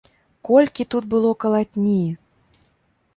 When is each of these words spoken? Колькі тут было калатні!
Колькі 0.47 0.87
тут 0.95 1.03
было 1.11 1.33
калатні! 1.45 1.99